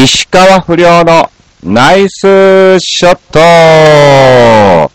[0.00, 1.28] 石川不良の
[1.60, 4.92] ナイスショット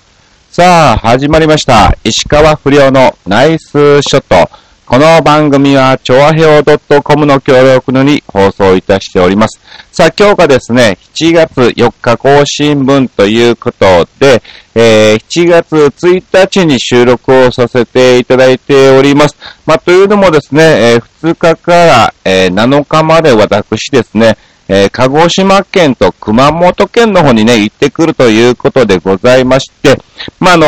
[0.49, 1.93] さあ、始まりました。
[2.05, 4.49] 石川不良のナイスショット。
[4.85, 9.59] この番組は、調和表 .com の協力のに放送いたしております。
[9.91, 14.41] さあ、今日がですね、7月4日更新分ということで、
[14.73, 19.35] えー7月1日に収録をさせていただいております。
[19.65, 24.37] まあ、というのもですね、えー2日から、えー7日まで私ですね、
[24.67, 29.97] えー鹿児島県と熊本県の方にね、行ってくるということでございまして、
[30.39, 30.65] まあ、あの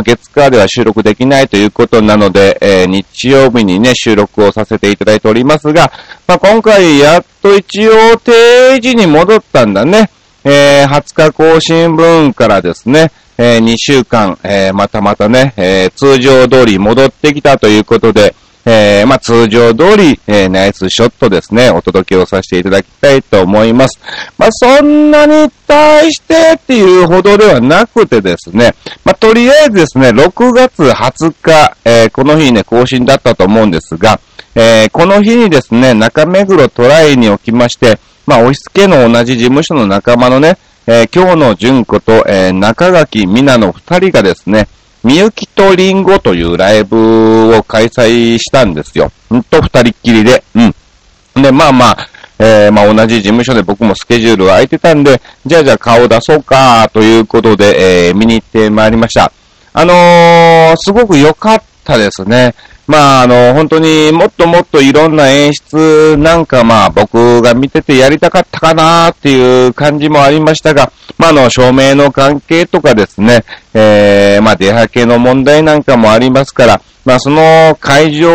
[0.00, 5.92] ー月火では収録できないということなので、えー日曜日にね、収録をさせていただいておりますが、
[6.26, 10.10] まあ、今回やっと一応定時に戻ったんだね。
[10.44, 18.34] えー20日更新分からですね、え2週間、えーまたまたね、えー通常通り戻ってきたということで、
[18.68, 24.00] えーまあ、通常通り、えーナイスショットですね、お届けをさせていただきたいと思います。
[24.36, 34.18] まあ、そんなに対してっていうほどではなくてですね、まあ、とりあえずですね、6月20日、えーこの日ね、更新だったと思うんですが、
[34.56, 40.58] えーこの日にですね、中目黒トライにおきまして、まあ、押し付けの同じ事務所の仲間のね、
[40.88, 44.66] えー今日の純子と、えー中垣美奈の二人がですね、
[45.04, 49.10] みゆきとりんごというライブを開催したんですよ。
[49.32, 50.42] んと二人っきりで。
[50.54, 51.42] うん。
[51.42, 52.08] で、まあまあ、
[52.38, 59.32] えーまあ同じ事務所で僕もスケジュール空いてたんで、じゃあじゃあ顔出そうか、ということで、えー見に行ってまいりました。
[59.72, 62.54] あのーすごく良かったですね。
[62.86, 78.28] まあ、あの、本当にもっともっといろんな演出なんかまあ僕が見ててやりたかったかなっていう感じもありましたが、まあ、あの、照明の関係とかですね、えー、まあ出はけの問題なんかもありますから、まあその会場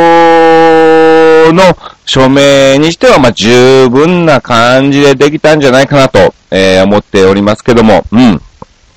[1.53, 1.63] の
[2.05, 8.41] 照明にしてはまあ十分な感じでできたんじゃないかなと、えー思っておりますけども、うん。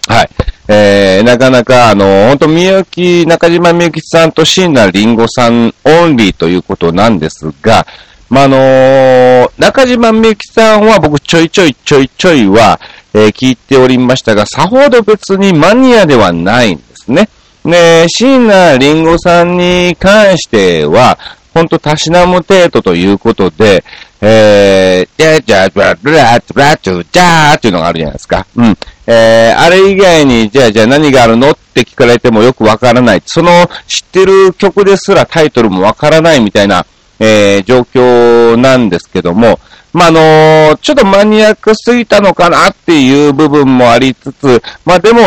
[0.08, 0.30] はい。
[0.66, 7.86] えー、なかなか、あの、本当みゆき、中島みゆきさんと椎名林檎さんオンリーということなんですが、
[8.30, 12.80] まあ、あのー中島みゆきさんは僕ちょいちょいちょいちょいは、
[13.12, 17.28] えー聞いておりましたが、さほど別にマニアではないんですね。
[17.64, 21.18] で、椎名林檎さんに関しては、
[21.52, 23.84] ほんとたしなむ程度ということで、
[24.20, 28.46] えー、じゃじゃブラブラブラチュジャーっていうのがあるじゃないですか。
[28.56, 28.76] うん。
[29.06, 31.50] えー、あれ以外に、じゃあじゃあ何があるの？
[31.50, 33.22] って聞かれてもよくわからない。
[33.26, 33.50] その
[33.86, 36.86] 知ってる曲ですらタイトルもわからないみたいな、
[37.18, 39.58] えー、状況なんですけども、
[39.92, 45.20] まあ、あのーちょっとマニアックすぎたのかなっていう部分もありつつ、まあ、でも、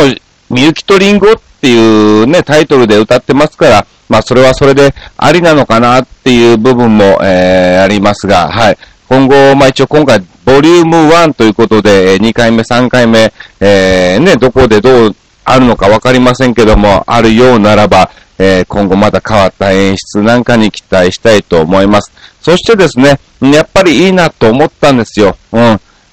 [0.50, 8.78] みゆきとりんごっていうね、タイトルで歌ってますから、まあ、それはそれでありなのかなっていう部分も、えー、ありますが、はい。
[9.10, 22.12] 今後、まあ、一応今回、ボリューム1ということで、2回目、3回目、えー、ね、どこでどうあるのかわかりませんけども、あるようならば、えー今後また変わった演出なんかに期待したいと思います。
[22.42, 25.38] そしてですね、やっぱりいいなと思ったんですよ。
[25.54, 25.62] うん。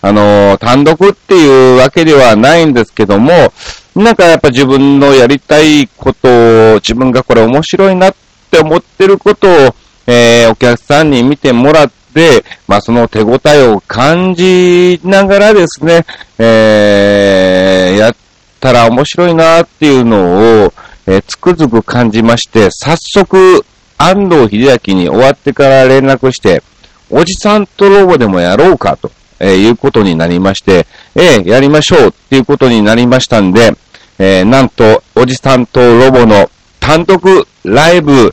[0.00, 3.52] あのー単独っていうわけではないんですけども、
[3.96, 8.14] なんかやっぱ自分のやりたいことを、自分がこれ面白いなっ
[8.50, 9.74] て思ってることを、
[10.06, 16.06] えーお客さんに見てもらって、でまあその手応えを感じながらですね、
[16.38, 18.16] えーやっ
[18.60, 20.72] たら面白いなっていうのを、
[21.06, 23.64] えーつくづく感じまして、早速、
[23.98, 26.62] 安藤秀明に終わってから連絡して、
[27.10, 33.76] おじさんとロボでもやろうかと、えーいうことになりまして、えーやりましょうっていうことになりましたんで、
[34.18, 38.32] えーなんと、おじさんとロボの単独ライブ、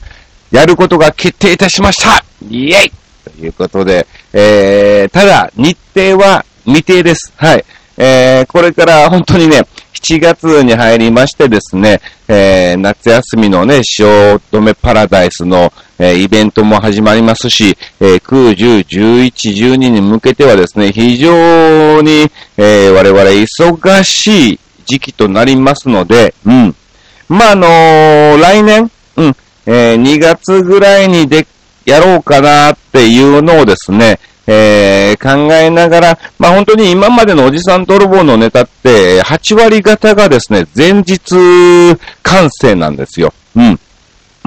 [0.51, 2.23] やることが決定いたしました。
[2.49, 2.91] イエイ
[3.37, 7.33] ということで、えー、ただ、日程は未定です。
[7.35, 7.65] はい。
[7.97, 9.61] えー、これから本当にね、
[9.93, 26.75] 7月に入りましてですね、えー、夏休みのね、汐留パラダイスの、えーイベントも始まりますし、えー、9、10、11、12に向けてはですね、非常に、えー我々忙しい時期となりますので、うん。
[27.29, 29.35] まあ、あのー来年、うん、
[29.67, 31.45] えー2月ぐらいにで、
[31.91, 43.33] やろうかなっていうのをですね、えー考えながら、まあ、本当に今までのおじさん泥棒のネタって、8割方がですね、前日完成なんですよ。
[43.55, 43.79] うん。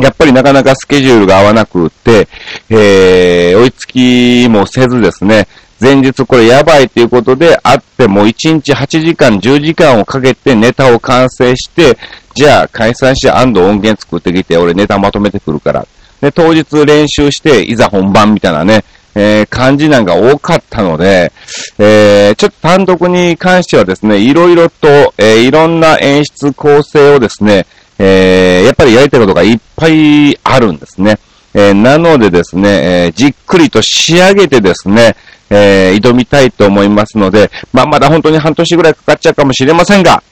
[0.01, 2.29] やっぱりなかなかスケジュールが合わなくて、
[2.71, 5.47] えー追いつきもせずですね、
[5.81, 11.97] 前日これやばいということで、あっても1日8時間、10時間をかけてネタを完成して、
[12.35, 15.87] じゃあ解散して安藤音源作ってきて、俺ネタまとめてくるから。
[16.25, 18.83] で、当日練習して、いざ本番みたいなね、
[19.15, 21.31] えー、感じなんか多かったので、
[21.79, 27.67] えー、ちょっと単独に関してはですね、いろいろと、えー、いろんな演出構成をですね、
[27.99, 31.19] えー、やっぱりやりたいことがいっぱいあるんですね。
[31.53, 35.17] えー、なのでですね、えー、じっくりと仕上げてですね、
[35.51, 40.23] えー、挑みたいと思いますので、まあ、まだ本当に半年ぐらいかかっちゃうかもしれませんが、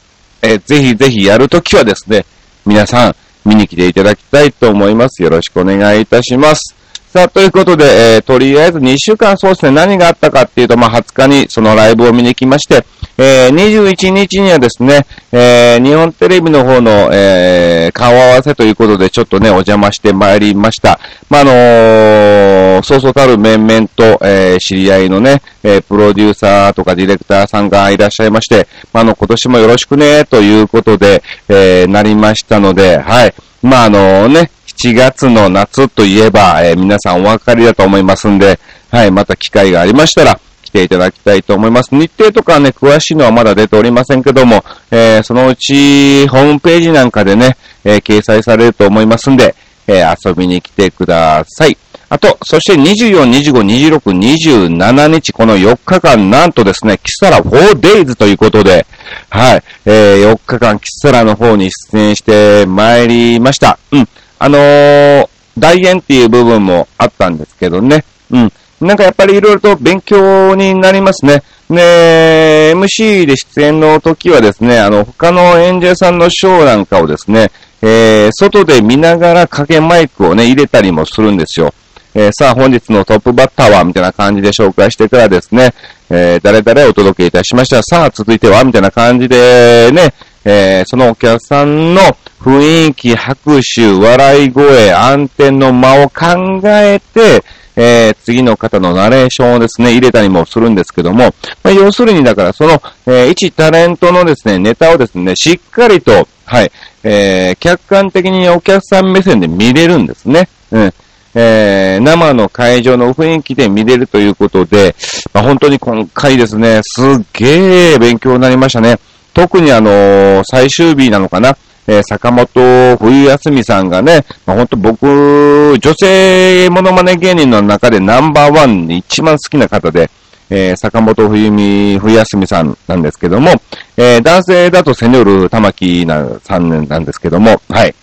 [0.41, 2.25] えー、ぜひぜひやるときはですね、
[2.65, 5.23] 皆さん見に来ていただきたいと思います。
[5.23, 6.75] よろしくお願いいたします。
[7.13, 12.87] さあ、ということで、えー、とりあえず2週間そうですね、何があったかっていうと、まあ、20日にそのライブを見に来まして、
[13.19, 20.99] えー、21日にはですね、えー、日本テレビの方の、えー、顔合わせということで、ちょっとね、お邪魔してまいりました。
[21.29, 33.35] まあ、あのー、そうそうたる面々と、えー、知り合いのね、えー、プロデューサーとかディレクターさんがいらっしゃいまして、まあ、あの、今年もよろしくね、ということで、えー、なりましたので、はい。
[33.63, 38.59] まあ、あのね、7月の夏といえば、えー、皆さんお分かりだと思いますんで、
[38.91, 40.41] はい、また機会がありましたら、
[40.73, 41.95] ていただきたいと思います。
[41.95, 49.55] 日程とかね、詳しいのはまだ出ておりませんけども、えー、そのうち、ホームページなんかでね、えー、掲載されると思いますんで、
[49.87, 51.77] えー、遊びに来てください。
[52.09, 53.23] あと、そして24、
[53.53, 58.87] 25、26、27日、この4日間、なんとですね、キサラ 4days ということで、
[59.31, 63.79] はい、えー、4日間キサラの方に出演して参りました。
[63.93, 64.09] うん。
[64.39, 65.29] あのー、
[65.59, 68.05] 大演っていう部分もあったんですけどね。
[68.31, 68.53] うん。
[68.87, 71.43] なんかやっぱりいろいろと勉強になりますね。
[71.69, 77.51] ね MC で出演の時はですね、あの、他の演者さんのショーなんかをですね、
[77.81, 81.73] えー、外で見ながら影マイクをね、入れたりもするんですよ。
[82.15, 85.73] えー、さあ、本日のトップバッターは、みたいな感じで紹介してからですね、
[86.11, 87.83] えー、誰々お届けいたしました。
[87.83, 90.13] さあ、続いては、みたいな感じでね、
[90.45, 92.01] えー、そのお客さんの
[92.41, 97.45] 雰囲気、拍手、笑い声、暗転の間を考えて、
[97.77, 106.73] えー、次の方のナレーションをですね、入れたりもするんですけども、まあ、要するにだからその、えー、一タレントのですね、ネタをですね、しっかりと、はい、
[107.03, 110.49] えー、客観的にお客さん目線で見れるんですね。
[110.71, 110.95] うん。
[111.35, 114.95] えー、生の会場の雰囲気で見れるということで、
[115.33, 118.99] まあ、本当に今回ですね、すっげー勉強になりましたね。
[119.33, 130.11] 特にあのー、最終日なのかな、えー、坂本冬休みさんがね、まあ、本当僕、女性モノマネ芸人の中でナンバーワンに一番好きな方で、
[130.49, 133.51] えー、坂本冬美、冬休みさんなんですけども、
[133.97, 137.95] えー、男性だとセニョール玉木なさんなんですけども、はい。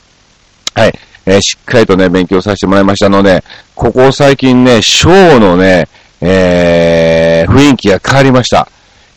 [0.74, 1.00] はい。
[1.26, 3.44] えー、しっかりとね、勉強させてもらいましたので、
[3.76, 5.88] ここ最近ね、ショーのね、
[6.22, 8.68] えー、雰囲気が変わりました。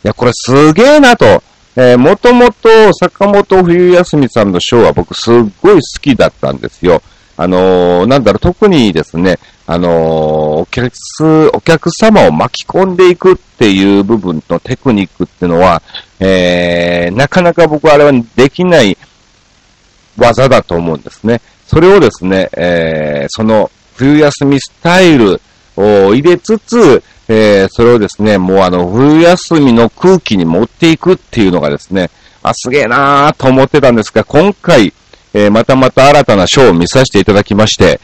[0.03, 1.41] いや、これすげえなと。
[1.75, 7.01] えー、もともと坂本冬休みさんのショーは僕すっごい好きだったんですよ。
[7.35, 9.91] あのー、なんだろう、特にですね、あのー、
[10.61, 15.81] お客、お客様を巻き込んでいくっていう部分のテクニックっていうのは、
[16.19, 18.95] えー、なかなか僕はあれはできない
[20.15, 21.41] 技だと思うんですね。
[21.65, 25.41] それをですね、えー、その冬休みスタイル
[25.77, 32.09] を入れつつ、えー、それをですね、もうあの、冬休みの空気に持っていくっていうのがですね、
[32.41, 34.93] あ、すげえなーと思ってたんですが、今回、
[35.33, 37.99] えー、またまた新たなショーを見させていただきまして、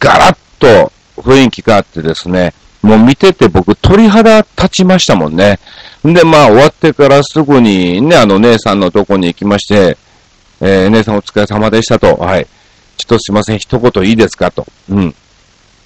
[0.00, 2.52] ガラッと雰囲気があってですね、
[2.82, 5.60] もう見てて僕鳥肌立ちましたもんね。
[6.06, 9.96] んで、まあ終わってからすぐにね、あの姉さんのとこに行きまして、
[10.60, 12.46] えー、姉さんお疲れ様でしたと、はい。
[12.96, 14.66] ちょっとすいません、一言いいですかと。
[14.90, 15.14] うん。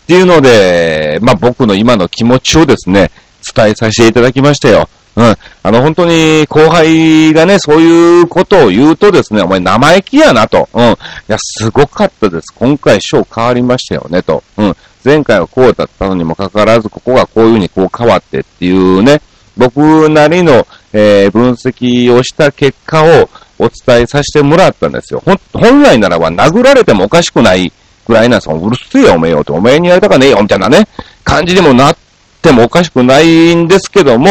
[0.07, 3.11] っていうので、まあ僕の今の気持ちをですね、
[3.55, 4.89] 伝えさせていただきましたよ。
[5.17, 5.37] うん。
[5.65, 10.69] あの、本当に後輩がね、そういうことを言うとですね、お前生意気やなと。
[10.73, 10.83] うん。
[10.85, 10.97] い
[11.27, 12.55] や、すごかったです。
[12.55, 14.45] 今回賞変わりましたよね、と。
[14.57, 14.77] うん。
[15.05, 19.21] 前回はこうだったのにもかかわらず、ここがこういうふうにこう変わってっていうね、
[19.57, 25.23] 僕なりの、えー、分析をした結果をお伝えさせてもらったんですよ。
[25.25, 27.73] ほ本来ならば殴られてもおかしくない
[28.07, 28.57] ぐらいなんですよ。
[28.57, 30.87] うるせえよ、おめえよって、おめえにやりたかねえよ、みたいなね、
[31.25, 31.97] 感じでもなっ
[32.43, 34.29] てもおかしくないんですけども、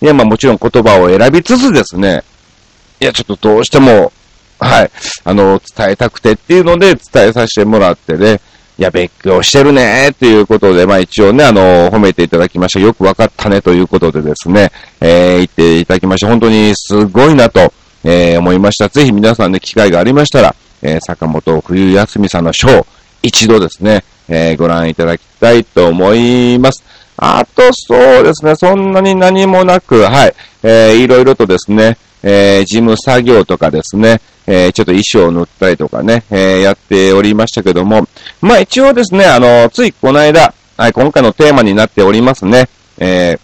[0.00, 2.22] いや、まあもちろん言葉を選びつつですね、
[3.00, 4.12] いや、ちょっとどうしても、
[4.58, 4.90] はい、
[5.24, 8.40] あの、伝えたくてっていうので伝えさせてもらってね、
[8.78, 12.80] いや、勉強してるねっていうことで、まあ一応ね、あの、褒めていただきました。
[12.80, 14.70] よくわかったねということでですね、
[15.00, 16.28] えー、言っていただきました。
[16.28, 17.72] 本当にすごいなと、
[18.04, 18.88] えー、思いました。
[18.88, 22.86] ぜひ皆さんね、機会がありましたら、えー、坂本冬休みさんのショー、
[23.26, 26.84] 一度ですね、えー、ご覧いただきたいと思います。
[27.16, 38.06] あと、そうですね、そんなに何もなく、はい、えー、いろいろとですね、えー、事務作業とかですね、えー、ちょっと衣装を塗ったりとかね、えー、やっておりましたけども、
[38.40, 42.68] まあ一応ですね、あの、ついこの間、はい、今回のテーマになっておりますね。
[42.98, 43.38] え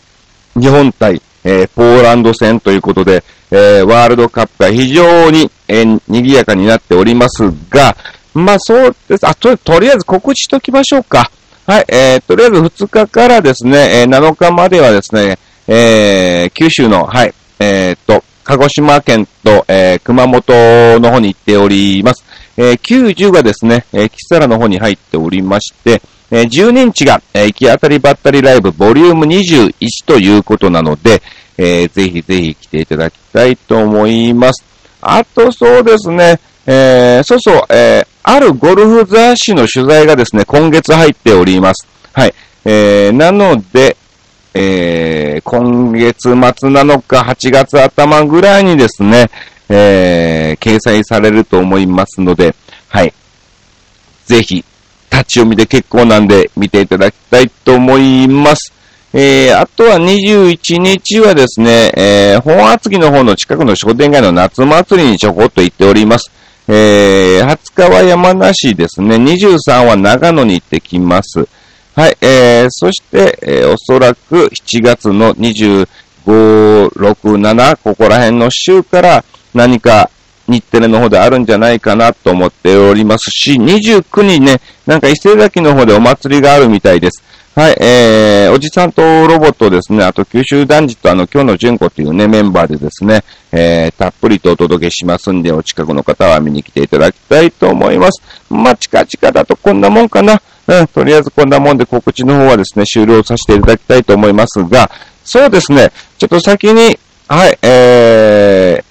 [0.55, 7.97] ー、日本対、えー、ポーランド戦ということで、えー、ワールドカップが非常に、えー、賑やかになっておりますが、
[8.35, 9.27] まあそうです。
[9.27, 11.31] あ、と、とりあえず告知しときましょうか。
[11.67, 22.25] はい、えー、とりあえず2日からですね、えー、7日まではですね、えー、九州の、はい、えー、と、鹿児島県と、えー、熊本の方に行っております。
[22.57, 31.23] えー、90がですね、えー、キサラの方に入っておりまして、えー、12日が、えー、行き当たりばったりライブボリューム21ということなので、
[31.57, 34.65] えー、ぜひぜひ来ていただきたいと思います。
[35.01, 41.87] あとそうですね、えー、そうそう、えー、あるゴルフ雑誌の取材がですね、今月入っております。
[42.13, 42.35] はい。
[42.65, 43.97] えー、なので、
[44.55, 49.31] えー、今月末なのか8月頭ぐらいにですね、
[49.69, 52.55] えー、掲載されると思いますので、
[52.89, 53.13] はい。
[54.27, 54.65] ぜひ、
[55.11, 58.73] 立ち読みで結構なんで見ていただきたいと思います。
[59.15, 66.31] えー、あとは21日はですね、えー、本厚木の方の近くの商店街の夏祭りにちょこっと行っております。
[66.69, 71.47] えー、20日は山梨ですね、23は長野に行ってきます。
[71.95, 75.87] はい、えー、そして、えー、おそらく7月の25、
[76.25, 80.09] 6、7、ここら辺の週から何か
[80.53, 87.23] 日テレの方であるんじゃないかなと思っておりますし、29にね、なんか伊勢崎の方でお祭りがあるみたいです。
[87.55, 98.23] はい、えー、おじさんとロボットですね、あと九州男児とあの、今日の純子っていうね、メンバーでですね、えー、たっぷりとお届けしますんで、お近くの方は見に来ていただきたいと思います。
[98.49, 100.41] まあ、近々だとこんなもんかな。
[100.67, 104.91] うん、とりあえずこんなもんで告知の方はですね、終了させていただきたいと思いますが、
[105.23, 108.85] そうですね、ちょっと先に、はい、えー、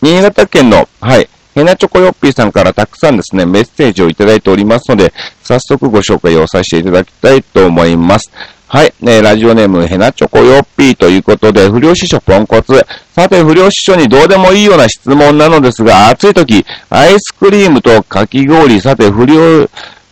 [0.00, 5.12] 新潟県の、はい、ヘナチョコヨッピーさんからたくさんですね、メッセージをいただいておりますので、
[5.42, 8.30] 早速ご紹介をさせていただきたいと思います。
[8.68, 8.92] はい。
[9.00, 12.86] ね、ラジオネーム、ヘナチョコヨッピーということで、不良師匠ポンコツ。
[13.14, 19.62] さて、不良師匠にどうでもいいような質問なのですが、暑い時、アイスクリームとかき氷、さて、不良、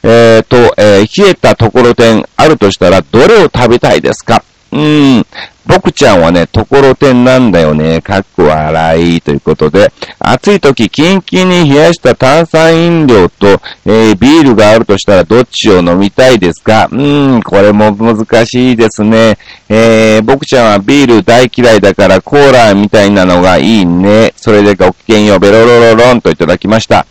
[0.03, 4.43] えー、と、えー、冷えたところてんあるとしたら、どれを食べたいですか？
[4.73, 5.27] うん。
[5.65, 8.01] 僕ちゃんはね、ところてんなんだよね。
[8.01, 9.21] かっこ笑い。
[9.21, 16.89] ということで、暑い時、キンキンに冷やした炭酸飲料と、えー、ビールがあるとしたらどっちを飲みたいですか？
[16.93, 19.39] うーん、これも難しいですね。
[19.69, 24.35] えー、僕ちゃんはビール大嫌いだからコーラみたいなのがいいね。
[24.37, 27.07] それでごきげんよ、ベロロロロンといただきました。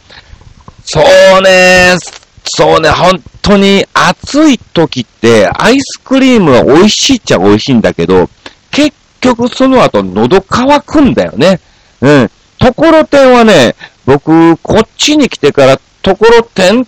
[0.85, 3.11] そうねーそうね、本
[3.41, 8.29] 当に暑い時ってアイスクリームは美味しいっちゃ美味しいんだけど、
[8.71, 11.59] 結局その後喉乾くんだよね。
[12.01, 12.31] うん。
[12.59, 13.75] ところてんはね、
[14.05, 16.87] 僕、こっちに来てからところてん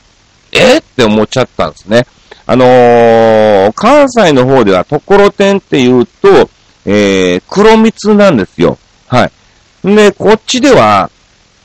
[0.52, 2.06] えって思っちゃったんですね。
[2.46, 6.50] あのー、関西の方ではところてんって言うと、
[6.86, 8.78] えー、黒蜜なんですよ。
[9.08, 9.26] は
[9.84, 9.96] い。
[9.96, 11.10] で、こっちでは、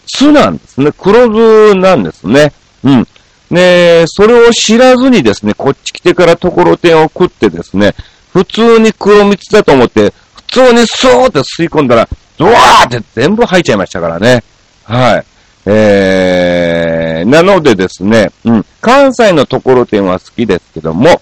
[0.07, 0.91] 酢なんですね。
[0.99, 2.53] 黒酢なんですね。
[2.83, 3.09] うん。
[3.55, 7.95] ねそれを知らずにですね、こっち来てからところてんを食ってですね、
[8.33, 14.43] 普通に黒蜜だと思って、普通にスーって吸い込んだら、ドワーって全部吐いちゃいましたからね。
[14.85, 15.25] はい。
[15.67, 21.21] えー、なのでですね、うん、関西のところてんは好きですけども、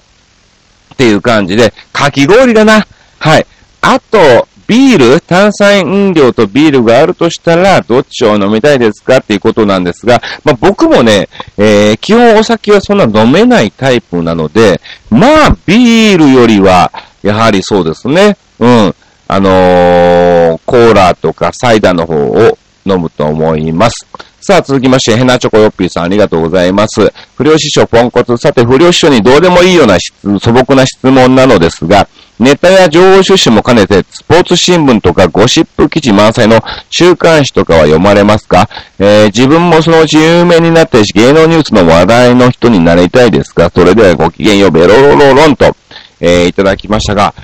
[0.94, 2.86] っていう感じで、かき氷だな。
[3.18, 3.46] はい。
[3.82, 16.92] あと、ビール、炭酸飲料とビールがあるとしたら、どっちを飲みたいですかっていうことなんですが、まあ、僕もね、えー、基本お酒はそんな飲めないタイプなので、まあ、ビールよりは、
[17.24, 18.94] やはりそうですね、うん、
[19.26, 24.06] あのー、コーラとかサイダーの方を飲むと思います。
[24.40, 27.12] さあ、続きまして、ヘナチョコヨッピーさんありがとうございます。
[27.34, 28.36] 不良師匠ポンコツ。
[28.36, 32.06] さて、不良師匠にどうでもいいような素朴な質問なのですが、
[32.40, 38.68] ネタや情報収集も兼ねて、スポーツ新聞とかゴシップ記事満載の週刊誌とかは読まれますか、
[38.98, 43.70] えー、自分もそのうち有名になって芸能ニュースの話題の人になりたいですか？
[43.70, 45.76] それではごきげんよう、ベロロロロンと、
[46.18, 47.34] えー、いただきましたが、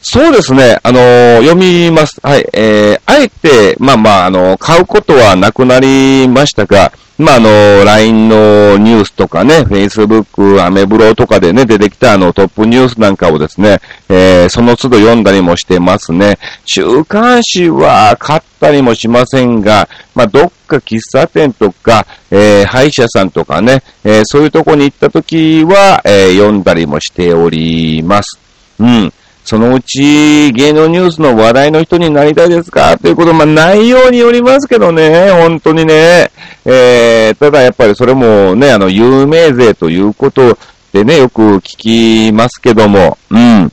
[0.00, 0.78] そうですね。
[0.82, 2.18] あのー、読みます。
[2.24, 2.44] はい。
[2.52, 16.38] えー、あえて、まあまあ、あのー、買うことはなくなりましたが、まあ、あの、LINE のニュースとかね、Facebook、アメブロとかでね、出てきたあのトップニュースなんかをですね、えー、その都度読んだりもしてますね。
[16.64, 28.38] 週刊誌は買ったりもしませんが、まあ、どっか喫茶店とか、えー、歯医者さんとかね、えー、そういうとこに行った時は、え、読んだりもしております。
[28.78, 29.12] うん。
[29.44, 32.96] そのうち芸能ニュースの話題の人になりたいですか？
[32.96, 36.30] ということ、まあ、内容によりますけどね、本当にね。
[36.64, 40.56] えー、ただやっぱりそれもね、あの、有名税ということっ
[40.92, 43.72] てね、よく聞きますけども、うん。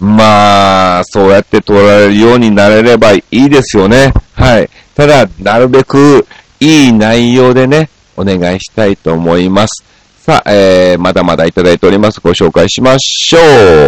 [0.00, 4.12] まあ、そうやって取られるようになれればいいですよね。
[4.34, 4.68] はい。
[4.94, 6.26] ただ、なるべく
[6.60, 9.84] いい内容でね、お願いしたいと思います。
[10.28, 12.20] さあ、えー、まだまだいただいております。
[12.20, 13.40] ご紹介しましょう。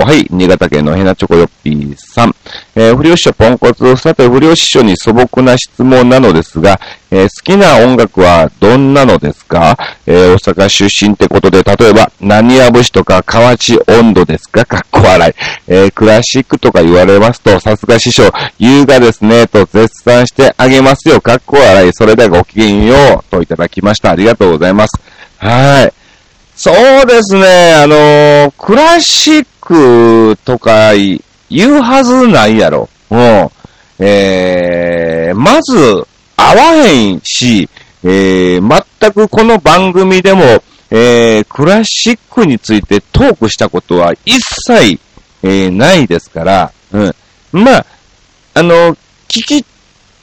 [0.06, 0.26] はい。
[0.30, 2.34] 新潟県のヘナチョコヨッピーさん。
[2.74, 3.94] えー、不良師匠ポンコツ。
[3.98, 6.80] さて、不良師匠に素朴な質問なのですが、
[7.10, 9.76] えー、好きな音楽はどんなのですか？
[10.06, 14.64] えー、大阪出身ってことで、例えば、何や節とか河内温度ですか？
[14.64, 15.34] かっこ笑い。
[15.68, 21.20] えー、クラシックとか言われますと、さすが師匠、優雅ですね、と絶賛してあげますよ。
[21.20, 21.92] かっこ笑い。
[21.92, 22.94] それではごきげんよ
[23.28, 23.30] う。
[23.30, 24.12] といただきました。
[24.12, 24.98] ありがとうございます。
[25.36, 25.99] はい。
[26.62, 30.92] そうですね、あのクラシックとか
[31.48, 32.90] 言うはずないやろ。
[33.10, 33.48] うん。
[33.98, 37.66] えー、まず、合わへんし、
[38.04, 40.42] えー、全くこの番組でも、
[40.90, 45.00] えー、クラシックについてトークしたことは一切、
[45.42, 47.14] えー、ないですから、うん。
[47.52, 47.86] まあ、
[48.52, 48.94] あの、
[49.28, 49.64] 聞き、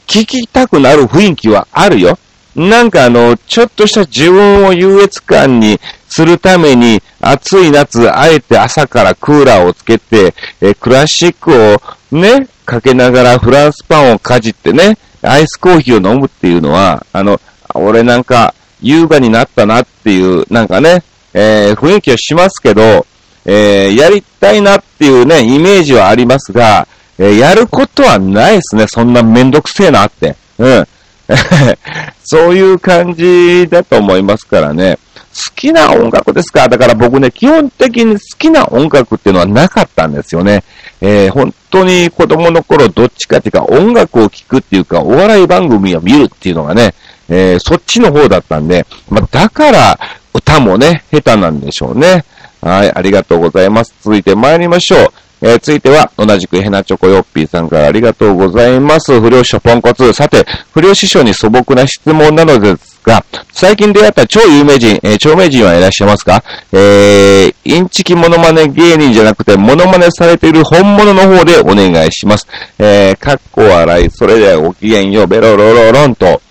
[0.06, 2.20] 聞きたくなる雰囲気はあるよ。
[2.58, 17.40] なんかあの、ちょっとした自分を優越感にするために、暑い夏、あえて朝からクーラーをつけて、えクラシックをね、かけながらフランスパンをかじってね、アイスコーヒーを飲むっていうのは、あの、
[17.76, 21.04] 俺なんか優雅になったなっていう、なんかね、
[21.36, 23.06] えー、雰囲気はしますけど、
[23.46, 26.88] えー、やりたいなっていうね、イメージはありますが、
[27.20, 28.88] えー、やることはないですね。
[28.88, 30.36] そんなめんどくせえなって。
[30.58, 30.88] うん。
[32.24, 34.98] そういう感じだと思いますからね。
[35.36, 36.67] 好きな音楽ですか？
[36.67, 40.63] だから僕ね、基本的に好きな音楽っていうのはなかったんですよね。
[41.00, 46.96] えー、本当に子供の頃どっちかっていうか音楽を聴くっていうかお笑い番組を見るっていうのがね、
[47.29, 50.00] えー、そっちの方だったんで、まあ、だから
[50.34, 52.24] 歌もね、下手なんでしょうね。
[52.62, 53.93] はい、ありがとうございます。
[54.01, 55.07] 続いて参りましょう。
[55.41, 59.20] えー、続いては、同じくヘナチョコヨッピーさんからありがとうございます。
[59.22, 60.12] 不良師匠ポンコツ。
[60.13, 66.44] さて、不良師匠に素朴な質問なのですが、最近出会った超有名人、えー、著名人はいらっしゃいますか？
[66.72, 72.48] えー、インチキモノマネ芸人じゃなくて、モノマネされている本物の方でお願いします。
[72.79, 76.42] えー、かっこ笑い、それではごきげんよう、ベロロロロンと、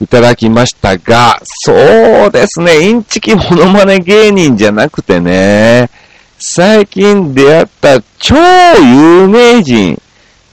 [0.00, 5.90] いただきましたが、そうですね、インチキモノマネ芸人じゃなくてね、
[6.38, 10.00] 最近出会った超有名人。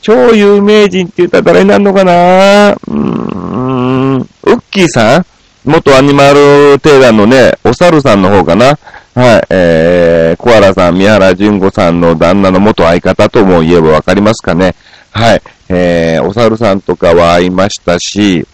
[0.01, 2.71] 超有名人って言ったら誰になるのかな？
[2.71, 5.25] うーん、ウッキーさん？
[5.63, 8.77] 元アニマルテーラーのね、お猿さんの方かな？
[9.15, 14.75] はい、えー、コアラさん、宮原淳子さんの旦那の元相方とも言えばわかりますかね？
[15.11, 18.45] はい、えー、お猿さんとかは会いましたし、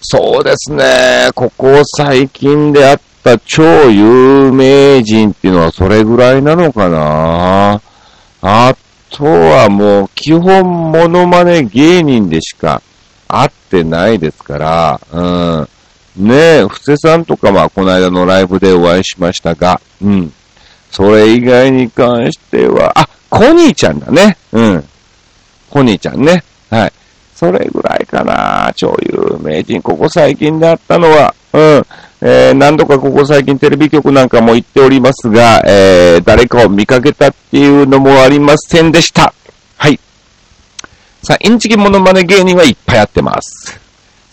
[0.00, 2.98] そうですね、ここ最近で会っ
[3.34, 7.80] った超有名人っていうのはそれぐらいなのかな？
[8.42, 8.76] あ
[9.10, 12.82] とはもう基本モノマネ芸人でしか
[13.26, 15.68] 会ってないですから、うん。
[16.16, 20.32] ねえ、布施さんとかはこの間のライブでお会いしましたが、うん。
[20.90, 24.36] それ以外に関しては、あ、コニーちゃんだね。
[24.52, 24.84] うん。
[25.68, 26.42] コニーちゃんね。
[26.70, 26.92] はい。
[27.34, 28.72] それぐらいかな。
[28.74, 29.82] 超有名人。
[29.82, 31.86] ここ最近であったのは、うん。
[32.20, 39.34] えー、何度かここ最近テレビ局なんかも行っておりますが、えー、誰かを見かけたっていうのもありませんでした。
[39.76, 40.00] はい。
[41.22, 43.78] さあ、インチキモノマネ芸人はいっぱいあってます。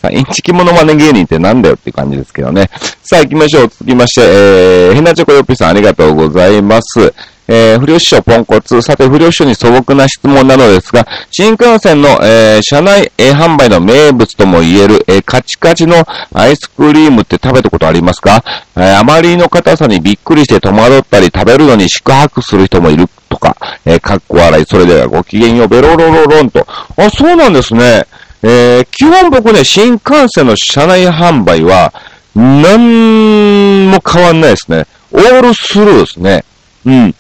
[0.02, 2.70] さあ、インチキモノマネ芸人ってなんだよって感じですけどね。
[3.04, 3.68] さあ、行きましょう。
[3.68, 7.14] 続きまして、えー、ヘナチョコヨッピさんありがとうございます。
[7.48, 8.82] えー、不良師匠ポンコツ。
[8.82, 18.44] さて、不良師匠に素朴な質問なのですが、新幹線の、えー、車内、えー、販売の名物とも言える、えー、カチカチのアイスクリームって食べたことありますか、
[18.76, 24.66] えー、あまりの硬さにびっくりして戸惑ったり、食べるのに宿泊する人もいるとか、えー、かっこ笑い。
[24.66, 26.66] それではごきげんよう、ベロロロロンと。
[26.98, 28.06] あ、そうなんですね。
[28.42, 31.94] えー、基本僕ね、新幹線の車内販売は、
[32.36, 34.86] なんも変わんないですね。
[35.12, 36.44] オールスルーですね。
[36.86, 37.16] うん。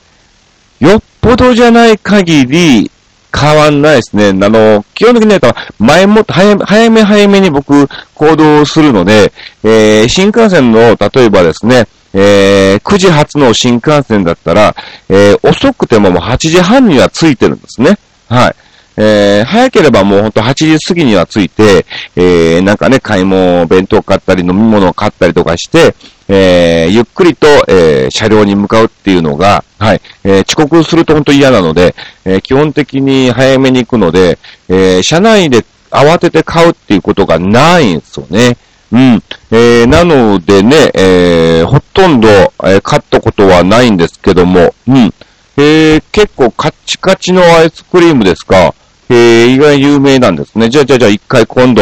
[0.83, 2.91] よっぽどじゃない限り、
[3.35, 4.29] 変わんないですね。
[4.29, 9.31] あの、基本的に言うと、前も、早め、早め早めに僕、行動するので、
[9.63, 14.75] えー、新幹線の、例えばですね、えー、9時発の新幹線だったら、
[15.09, 17.97] えー、遅くてももう8時半には着いてるんですね。
[18.29, 18.55] はい。
[18.95, 25.95] えー、早ければもうほんと8時過ぎには着いて、えー、なんかね、買い物、弁当買ったり飲み物を買ったりとかして、
[26.27, 38.57] えー、ゆっくりと、えー、車両に向かうっていうのが、はい、えー、遅刻すると本当嫌なので、え、基本的に早めに行くので、え、車内で慌てて買うっていうことがないんですよね。
[38.91, 39.23] うん。
[39.51, 42.27] え、なのでね、え、ほとんど、
[42.63, 45.13] え、買ったことはないんですけども、うん。
[45.57, 48.73] え、結構カッチカチのアイスクリームですか？
[49.09, 50.69] え、意外有名なんですね。
[50.69, 51.81] じゃあじゃあじゃあ一回今度、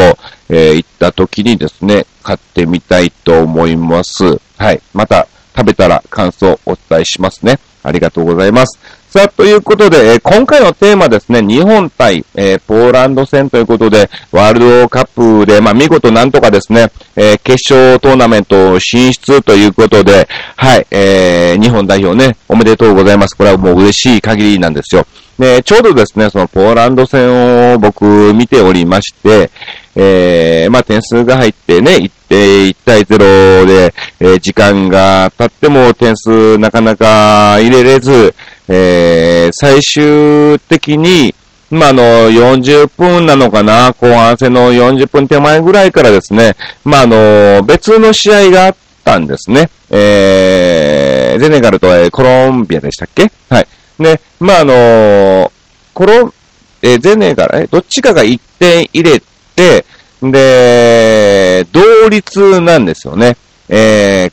[0.50, 4.40] え、行った時にですね、買ってみたいと思います。
[4.58, 4.82] はい。
[4.94, 7.60] また食べたら感想お伝えしますね。
[7.84, 8.80] ありがとうございます。
[9.10, 15.08] さあ、ということで、え、今回のテーマですね、日本対、えー、ポーランド戦ということで、ワールドカッ
[15.42, 23.36] プで、まあ、見事なんとかですね、えー、決勝トーナメント進出ということで、はい、えー、日本代表ね、おめでとうございます。
[23.36, 25.06] これはもう嬉しい限りなんですよ。
[25.38, 29.52] で、ちょうどですね、そのポーランド戦を僕見ておりまして、
[29.96, 32.38] えー、まあ、点数が入ってね、1対
[32.72, 38.34] 1対0で、えー、時間が経っても点数なかなか入れれず、
[38.68, 41.36] えー、最終的に、
[41.70, 49.70] まあ、あの、40分なのかな、後半戦の40分手前ぐらいからですね、まあ、あの、別の試合があったんですね。
[49.90, 53.32] えー、ゼネガルとコロンビアでしたっけ？
[53.50, 53.68] はい。
[54.00, 55.52] ね、まあ、あの、
[55.94, 56.34] コロン、
[56.82, 59.22] えー、ゼネガル、え、どっちかが1点入れ
[59.62, 59.86] て、
[60.24, 63.38] で、同率なんですよね。
[63.70, 64.32] えー、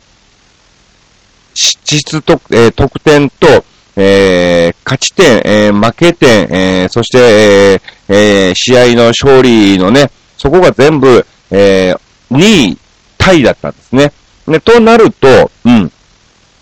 [1.54, 3.64] 質得、えー、得点と、
[3.96, 12.78] えー、勝ち点、えー、負け点、えー、そして、えーえー、試合の勝利のね、そこが全部、えー、2位
[13.16, 14.12] タイだったんですね。
[14.46, 15.92] ね、となると、うん。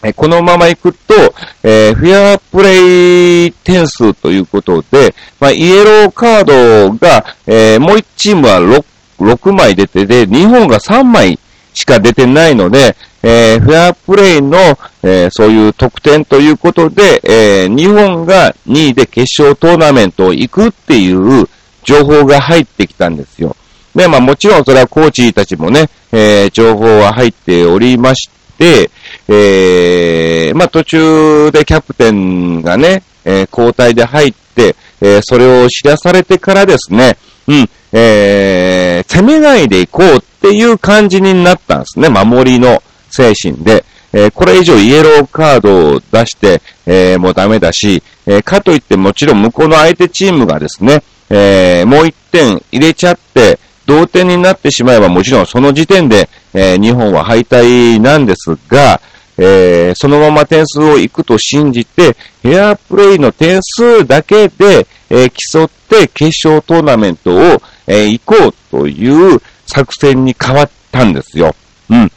[0.06, 1.14] えこのまま行くと、
[1.62, 8.84] えー、フェアプレイ点数ということで、まあ、イエローカードが、えー、もう1チームは 6,
[9.18, 11.38] 6枚出てで、日本が3枚
[11.74, 14.56] しか出てないので、えー、フェアプレイの、
[15.02, 21.48] えー、そういう得点ということで、えー、日本が2位で決勝トーナメントを行くっていう
[21.82, 23.56] 情報が入ってきたんですよ。
[23.96, 28.90] で、まあもちろんそれはコーチたちもね、え、情報は入っておりまして、
[29.28, 37.16] えー、まあ途中でキャプテンがね、えー、交代で入って、えー、それを知らされてからですね、
[37.48, 43.84] うん、えー、攻めないでいこうっていう感じになったんですね、守りの精神で。
[44.12, 59.00] えー、これ以上イエローカードを出して、えー、もうダメだし、えー、かといってもちろん向こうの相手チームがですね、えもう一点入れちゃって、同点になってしまえばもちろんその時点で、え日本は敗退なんですが、
[59.38, 71.54] えそのまま点数を行くと信じて、ヘアプレイの点数だけで、え競って決勝トーナメントを、え行こうという作戦に変わったんですよ。
[71.90, 72.10] うん。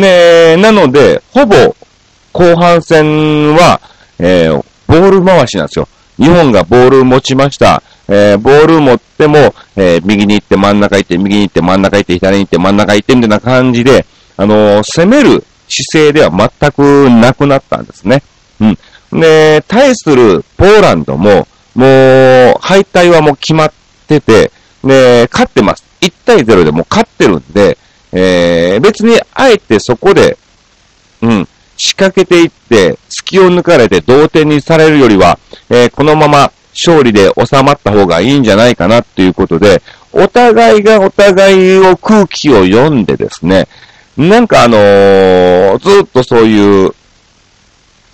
[0.00, 1.74] ねなので、ほぼ
[2.32, 3.80] 後半戦は、
[4.18, 5.88] えー、ボール回しなんですよ。
[6.18, 7.82] 日本がボール持ちました。
[8.08, 14.06] えー、ボール持っても、えー、右に行って真ん中行って、右に行って真ん中行って、左に行って真ん中行ってみたいな感じで、
[14.36, 18.22] あのー、攻める姿勢では全くなくなったんですね。
[18.60, 18.66] う
[19.16, 19.20] ん。
[19.20, 23.72] で、対するポーランドも、もう、敗退はもう決まっ
[24.06, 24.52] てて、
[24.84, 25.84] で、勝ってます。
[26.00, 27.78] 1対0でも勝ってるんで、
[28.12, 30.36] えー、別にあえてそこで、
[31.22, 43.68] うん、仕掛けていって、隙を抜かれて同点にされるよりは、えー、このまま勝利で収まった方がいいんじゃないかなっていうことで、お互いがお互いを空気を読んでですね、
[44.28, 46.94] なんかあのー、ずっとそういう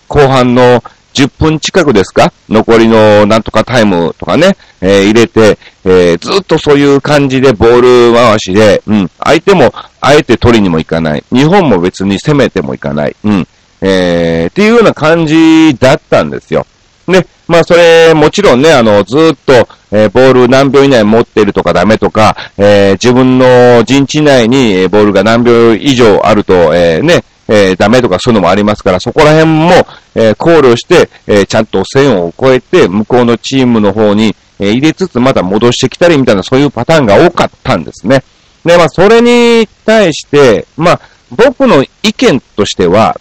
[0.06, 0.80] 後半の
[1.14, 2.32] 10分近くですか？
[2.48, 11.24] 残りのなんとかタイムとかね、えー、入れて、えー、ずっとそういう感じでボール回しで、うん、相手もあえて取りにも行かない。
[11.32, 13.16] 日本も別に攻めても行かない。
[13.24, 13.48] うん、
[13.80, 16.66] えー、っていうような感じだったんですよ。
[17.08, 29.70] で、まあそれ、もちろんね、あの、ずっと、えー、ボール何秒以内持ってるとかダメとか、えー、自分の陣地内にボールが何秒以上あると、えー、ね、えー、ダメとかそういうのもありますから、そこら辺も、
[30.14, 38.22] えー、考慮して、えー、ちゃんと線を越えて、向こうのチームの方に、え入れつつまた戻してきたりみたいな、そういうパターンが多かったんですね。
[38.64, 43.16] で、まあ、それに対して、まあ、僕の意見としては、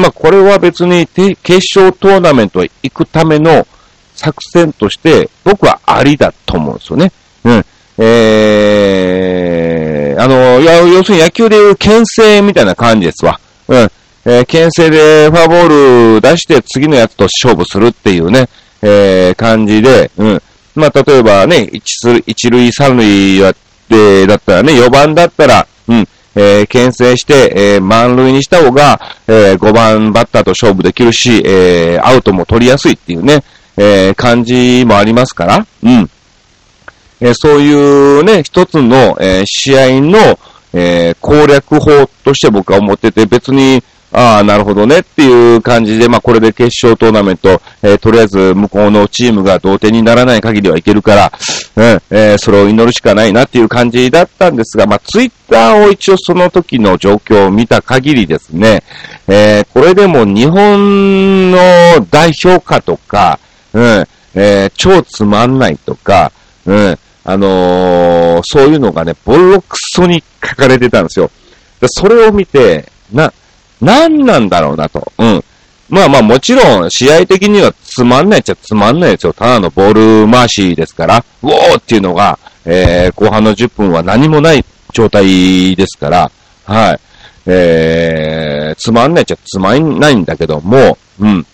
[0.00, 3.66] まあ、これは別に決勝トーナメントへ行くための
[4.14, 7.12] 作戦として、僕はありだと思うんですよね。
[7.44, 7.64] うん。
[7.98, 13.38] えー、あの、要するに野球でいう牽制みたいな感じですわ。
[13.68, 13.90] うん。
[14.24, 18.48] えー、牽制でフォアボール出して次のやつと勝負するっていうね、
[18.82, 20.42] えー、感じで、うん。
[20.74, 23.50] まあ、例えばね、一塁三塁、だ
[24.36, 33.42] ったらね、4番だったら、うん、えー、牽制して、えー、満塁にした方が、えー、5番バッターと勝負できるし、えー、アウトも取りやすいっていうね、
[33.76, 36.10] えー、感じもありますから、うん。
[37.20, 40.38] えー、そういうね、一つの、えー、試合の、
[40.72, 43.82] えー、攻略法として僕は思ってて、別に、
[44.12, 51.32] ああ、なるほどねっていう感じで、まあこれで決勝トーナメント、えー、とりあえず向こうのチームが同点にならない限りはいけるから、
[51.76, 58.82] うん、えー、それを祈るしかないなっていう感じだったんですが、まあツイッターを一応その時の状況を見た限りですね、
[59.28, 61.58] えー、これでも日本の
[62.10, 63.38] 代表かとか、
[63.72, 66.32] うん、えー、超つまんないとか、
[66.66, 71.30] うん、あのー、そういうのがね、ボロクソに書かれてたんですよ。
[71.86, 73.32] それを見て、な、
[73.80, 75.12] 何なんだろうなと。
[75.18, 75.44] うん。
[75.88, 79.32] まあまあもちろん試合的にはつまんないっちゃつまんないですよ。
[79.32, 86.30] ただのボール回しですから、ウォーっていうのが、えー、後半の10分は何もない状態ですから、
[86.64, 87.00] はい。
[87.46, 91.46] えー、つまんないっちゃつまんないんだけども、うん。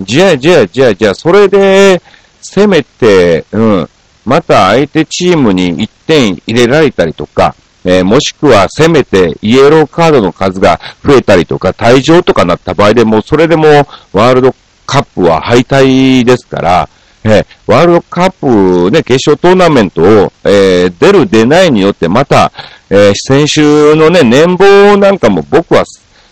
[0.00, 2.00] じゃあ、じゃあ、じゃあ、じゃあ、それで、
[2.42, 3.88] 攻めて、うん。
[4.24, 13.66] また相手チームに1点入れられたりとか、えー、もしくはせめてイエローカードの数が増えたりとか、退場とかなった場合でも、それでも
[14.12, 14.54] ワールド
[14.86, 16.88] カップは敗退ですから、
[17.24, 22.52] えー、ワールドカップね、決勝トーナメントを、えー、出る出ないによってまた、
[22.90, 25.84] えー、先週のね、年俸なんかも僕は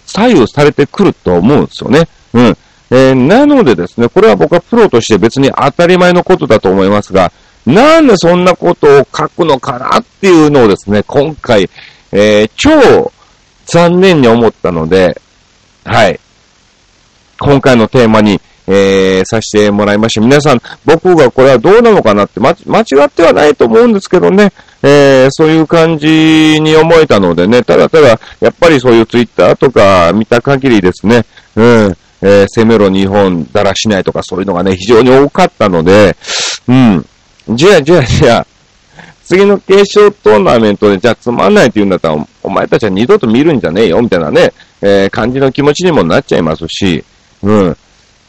[0.07, 2.09] 左右されてくると思うんですよね。
[2.35, 2.57] うん。
[2.91, 7.33] え、なのでですね、これは僕はプロとして別に当たり前のことだと思いますが、
[7.67, 11.71] なんでそんなことを書くのかなっていうのをですね、今回、
[12.11, 13.13] えー、超
[13.67, 15.21] 残念に思ったので、
[15.85, 16.19] はい。
[17.41, 20.21] 今回のテーマに、えー、させてもらいました。
[20.21, 31.25] 皆さん、僕がこれはどうなのかなって、ま、間違ってはないと思うんですけどね、えー、そういう感じに思えたのでね、ただただ、やっぱりそういうツイッターとか見た限りですね、
[31.57, 36.17] うん、えー、攻めろ日本、だらしないとかそういうのがね、非常に多かったので、
[36.69, 37.07] うん、
[37.49, 38.47] じゃあ、じゃあ、じゃあ、
[39.25, 47.05] 次の決勝トーナメントで、じゃあつまんないって言うんだったら、お前たちは二度と見るんじゃねえよ、みたいなね、えー、感じの気持ちにもなっちゃいますし、
[47.43, 47.77] うん。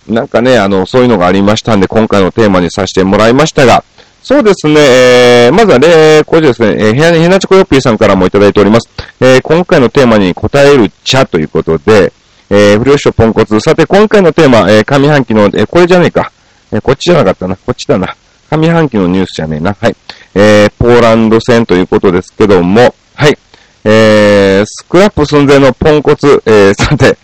[0.08, 3.84] なんかね、あの、そういうのがありましたんで、今回のテーマにさせてもらいましたが、
[4.21, 8.89] そうですね、えー、まずはね、これですね、えー、へなちこよっぴーさんからもいただいております。
[9.19, 12.13] えー、今回のテーマに答える茶ということで、
[12.49, 13.60] えー、不良師ポンコツ。
[13.60, 16.32] さて、今回のテーマ、えー、上半期の、えー、これじゃねえか。
[16.71, 17.56] えー、こっちじゃなかったな。
[17.58, 18.15] こっちだな。
[18.57, 19.75] 上半期のニュースじゃねえな。
[19.79, 19.95] はい。
[20.35, 23.37] えー、ポーランド戦ということですけども、はい。
[23.83, 26.41] えー、スクラップ寸前のポンコツ。
[26.45, 27.17] えー、さて、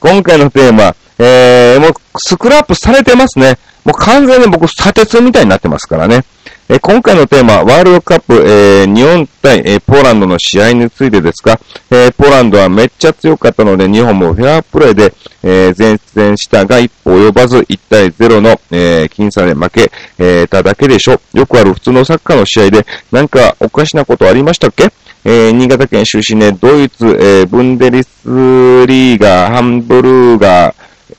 [0.00, 3.58] 今回のテーマ、えー、もう、スクラップされてますね。
[3.84, 6.24] もう完全に僕、砂鉄みたいになってますからね。
[6.68, 11.60] え今回のテーマ、ワールドカップ、えー、日本対、えー、ポーランドの試合についてですが、
[11.92, 21.20] えー、ポーランドはめっちゃ強かったので、日本もフェアプレーで、え、前線したが一歩及ばず1対0の、え、僅差で負け、え、ただけでしょ。
[21.34, 24.88] よくある普通のサッカーの試合で、なんかおかしなことありましたっけ？
[25.24, 30.74] え、新潟県出身で、ドイツ、え、ブンデリスリーガー、ハンブルーガ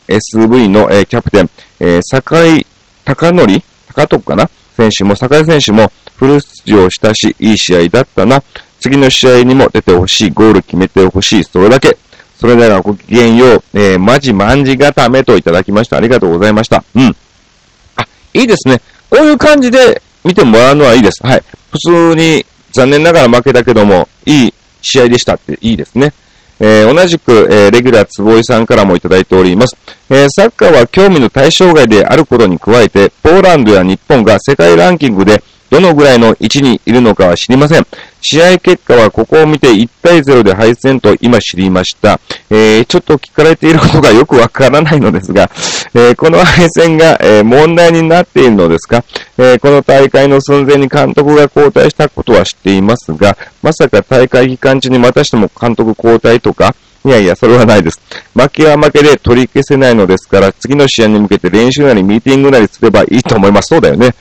[0.10, 2.66] ー、SV の、え、キャプテン、えー、坂井
[3.06, 3.62] 隆則
[3.96, 4.50] 高徳かな？
[4.78, 8.42] 選手も、坂井選手もフル出場したし、いい試合だったな。
[8.80, 10.32] 次の試合にも出てほしい。
[10.32, 11.44] ゴール決めてほしい。
[11.44, 11.98] それだけ。
[12.40, 13.64] それではごきげんよう。
[13.74, 15.98] えー、マジマンジ固めといただきました。
[15.98, 16.84] ありがとうございました。
[16.96, 17.16] うん。
[17.96, 18.80] あ、いいですね。
[19.10, 21.26] こういう感じで見てもらうのはいいです。
[21.26, 21.44] はい。
[21.72, 26.14] 普通に残念ながら負けたけども、いい試合でしたっていいですね。
[26.60, 29.78] えー、同じく、えー、レギュラー坪井さんからもいただいております。
[30.10, 37.86] えー、サッカーは興味の対象外であることに加えて、ポーランドや日本が世界ランキングでどのぐらいの位置にいるのかは知りません。
[38.22, 42.20] 試合結果はここを見て1対0で敗戦と今知りました。
[42.50, 45.50] えー、ちょっと聞かれていることがよくわからないのですが、
[45.94, 49.04] えー、この敗戦が、えー、問題になっているのですか、
[49.38, 56.76] えーこの大会の寸前に監督が交代したことは知っていますが、まさか大会期間中にまたしても監督交代とか、
[57.06, 58.02] いやいや、それはないです。
[58.36, 63.68] 負けは負けで取り消せないのですから、次の試合に向けて練習なりミーティングなりすればいいと思います。
[63.68, 64.14] そうだよね。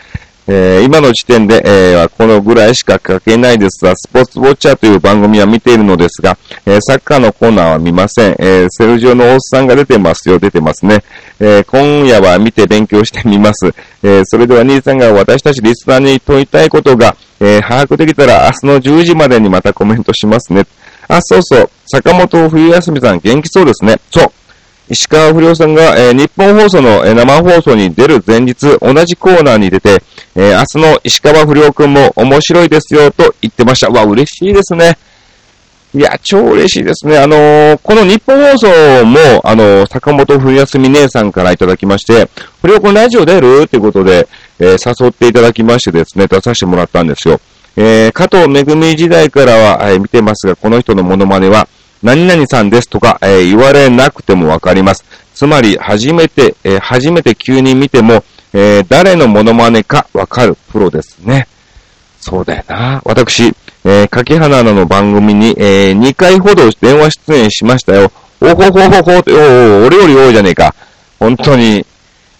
[0.48, 8.36] えー、今の時点で、えー、このぐらいしか書けないですが、スポーツウォッチャーという番組は見ているのですが、えー、サッカーのコーナーは見ません。
[8.38, 11.02] えセルジオのおっさんが出てますよ、出てますね。
[11.40, 13.74] え今夜は見て勉強してみます。
[14.02, 20.64] えそれでは兄さんが私たちリスナーに問いたいことが、え把握できたら明日の10時までにまたコメントしますね。
[21.08, 21.70] あ、そうそう。
[21.86, 23.96] 坂本冬休みさん元気そうですね。
[24.10, 24.32] そう。
[24.88, 30.00] 石川不良さんが、え、日本放送の、え、生放送に出る前日、同じコーナーに出て、
[30.38, 33.88] えー、明日の石川不良くんも面白いですよと言ってました。
[33.88, 34.98] わ、嬉しいですね。
[35.94, 37.16] いや、超嬉しいですね。
[37.16, 42.28] あのー、この日本放送も、あのー、坂本冬休み姉さんからいただきまして、
[42.60, 43.62] 不良くんラジオ出る？
[43.64, 47.40] っていうことで、えー、誘っていただきましてですね、出させてもらったんですよ。
[47.76, 51.66] えー、加藤めぐみ時代からは、えー、見てますが、この人のモノマネは、
[52.02, 55.02] 何々さんですとか、え、言われなくてもわかります。
[55.34, 61.46] つまり、初めて、え、初めて急に見ても、えー、誰のモノマネかわかるプロですね。
[62.20, 63.02] そうだよな。
[63.04, 63.54] 私、
[63.84, 68.10] えー、柿花の番組に、えー、2回ほど電話出演しましたよ。
[68.40, 70.74] おほほほほって、おお、俺より多いじゃねえか。
[71.18, 71.86] 本当に。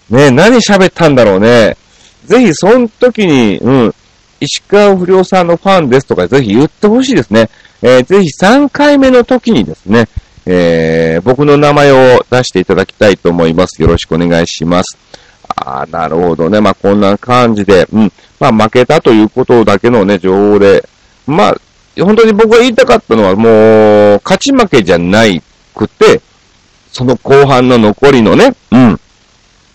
[0.09, 1.77] ね何喋ったんだろうね。
[2.25, 3.95] ぜひ、その時に、うん、
[4.39, 7.49] 石川不良さんのファンですとか、ぜひ言ってほしいですね。
[7.81, 10.07] えー、ぜひ3回目の時にですね、
[10.45, 13.81] えー、僕の名前を出していただきたいと思います。
[13.81, 14.97] よろしくお願いします。
[15.55, 16.61] ああ、なるほどね。
[16.61, 18.11] まあ、こんな感じで、うん。
[18.39, 20.87] まあ、負けたということだけのね、情報で、
[21.25, 21.55] まあ、
[22.03, 25.41] 本当に僕が言いたかったのは、もう、勝ち負けじゃない
[25.73, 26.21] くて、
[26.91, 28.99] その後半の残りのね、うん。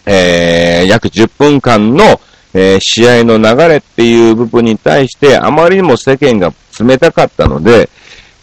[0.07, 2.21] えー、約10分間の、
[2.55, 7.89] えー、試合の流れっていう部分に対して、あまりにも世間が冷たかったので、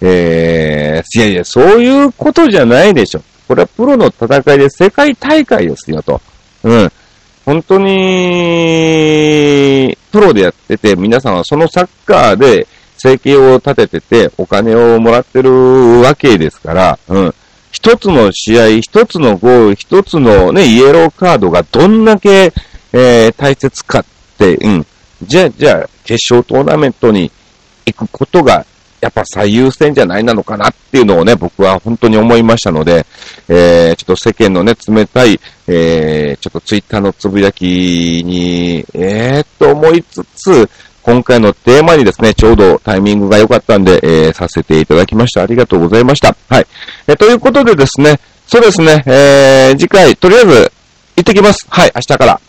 [0.01, 3.21] えー、いやいや、そういうことじゃないでしょ。
[3.47, 6.21] これはプロの戦いで世界大会ですよと。
[6.63, 6.91] うん。
[7.49, 7.87] 本当に、
[10.11, 15.51] プロでやってて、皆さんはそのサッカーで生計を立ててて、お金をもらってる
[16.01, 17.33] わけですから、うん。
[17.71, 22.53] 一つの試合、一つのゴール、一つのね、イエローカードがどんだけ、
[22.93, 24.05] えー、大切かっ
[24.37, 24.85] て、うん。
[25.23, 27.31] じゃあ、じゃあ、決勝トーナメントに
[27.83, 28.63] 行くことが、
[29.01, 33.05] やっぱ最優先じゃないなのかなっていうのをね、僕は本当に思いましたので、
[33.47, 40.69] えー、ちょっと世間のね、冷たい、えー、ちょっとツイッターのつぶやきに、えー、と思いつつ、
[41.01, 45.41] 今回のテーマにですね、ちょうどタイミングが良かったんで、えー、させていただきました。
[45.41, 46.35] ありがとうございました。
[46.49, 46.67] はい。
[47.07, 50.71] えー、ということでですね、そうですね、えー、次回、とりあえず、
[51.15, 51.65] 行ってきます。
[51.69, 52.41] はい、明日から。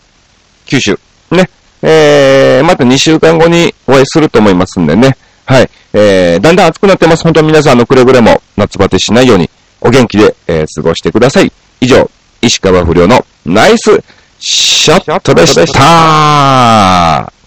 [0.65, 0.99] 九州。
[1.31, 1.49] ね。
[1.81, 5.17] えー、また2週間後にお会いすると思いますんでね。
[5.51, 5.69] はい。
[5.93, 7.23] えー、だんだん暑くなってます。
[7.23, 9.49] 本当に皆さんのくれぐれも夏バテしないように
[9.81, 11.51] お元気で、えー、過ごしてください。
[11.81, 12.09] 以上、
[12.41, 14.01] 石川不良のナイス
[14.39, 17.40] ショットでした